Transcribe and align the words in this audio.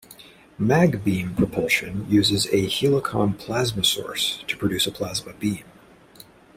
MagBeam 0.59 1.37
propulsion 1.37 2.07
uses 2.09 2.47
a 2.47 2.67
helicon 2.67 3.35
plasma 3.35 3.83
source 3.83 4.43
to 4.47 4.57
produce 4.57 4.87
a 4.87 4.91
plasma 4.91 5.33
beam. 5.33 5.63